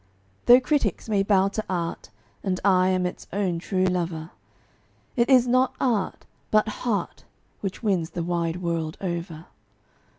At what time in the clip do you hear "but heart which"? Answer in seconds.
6.49-7.83